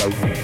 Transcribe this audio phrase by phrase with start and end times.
[0.00, 0.39] Bye.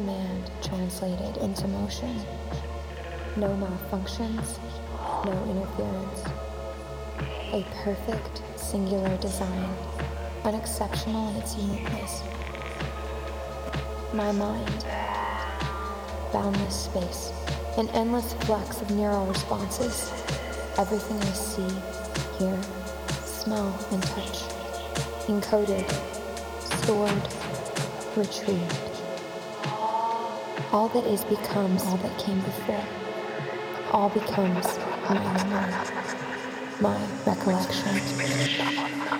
[0.00, 2.16] Command translated into motion.
[3.36, 4.58] No malfunctions,
[5.26, 6.24] no interference.
[7.52, 9.68] A perfect, singular design,
[10.44, 12.22] unexceptional in its uniqueness.
[14.14, 14.86] My mind,
[16.32, 17.32] boundless space,
[17.76, 20.10] an endless flux of neural responses.
[20.78, 21.68] Everything I see,
[22.38, 22.58] hear,
[23.22, 24.38] smell, and touch.
[25.28, 25.86] Encoded,
[26.80, 28.89] stored, retrieved.
[30.72, 32.84] All that is becomes all that came before.
[33.92, 34.78] All becomes
[35.10, 35.74] memory,
[36.80, 36.96] my
[37.26, 39.19] recollection.